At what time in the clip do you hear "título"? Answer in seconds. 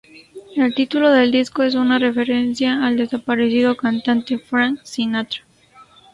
0.73-1.11